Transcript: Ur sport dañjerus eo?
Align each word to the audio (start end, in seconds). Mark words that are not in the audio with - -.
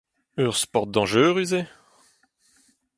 Ur 0.43 0.53
sport 0.61 0.89
dañjerus 0.93 1.51
eo? 1.59 1.65